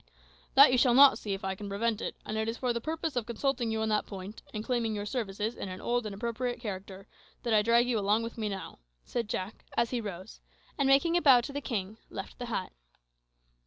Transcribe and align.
"That 0.55 0.71
you 0.71 0.79
shall 0.79 0.95
not 0.95 1.19
see, 1.19 1.35
if 1.35 1.45
I 1.45 1.53
can 1.53 1.69
prevent 1.69 2.01
it; 2.01 2.15
and 2.25 2.35
it 2.35 2.49
is 2.49 2.57
for 2.57 2.73
the 2.73 2.81
purpose 2.81 3.15
of 3.15 3.27
consulting 3.27 3.69
you 3.69 3.81
on 3.83 3.89
that 3.89 4.07
point, 4.07 4.41
and 4.51 4.63
claiming 4.65 4.95
your 4.95 5.05
services 5.05 5.53
in 5.53 5.69
an 5.69 5.79
old 5.79 6.07
and 6.07 6.15
appropriate 6.15 6.59
character, 6.59 7.07
that 7.43 7.53
I 7.53 7.61
drag 7.61 7.87
you 7.87 7.99
along 7.99 8.23
with 8.23 8.35
me 8.35 8.49
now," 8.49 8.79
said 9.05 9.29
Jack, 9.29 9.63
as 9.77 9.91
he 9.91 10.01
rose, 10.01 10.41
and, 10.75 10.87
making 10.87 11.17
a 11.17 11.21
bow 11.21 11.41
to 11.41 11.53
the 11.53 11.61
king, 11.61 11.99
left 12.09 12.39
the 12.39 12.47
hut. 12.47 12.71